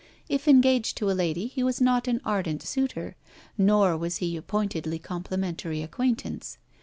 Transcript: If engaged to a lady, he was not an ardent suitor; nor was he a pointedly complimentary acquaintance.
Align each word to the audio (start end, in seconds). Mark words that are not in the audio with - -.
If 0.27 0.47
engaged 0.47 0.97
to 0.97 1.11
a 1.11 1.11
lady, 1.13 1.45
he 1.45 1.61
was 1.61 1.79
not 1.79 2.07
an 2.07 2.21
ardent 2.25 2.63
suitor; 2.63 3.15
nor 3.55 3.95
was 3.95 4.17
he 4.17 4.35
a 4.35 4.41
pointedly 4.41 4.97
complimentary 4.97 5.83
acquaintance. 5.83 6.57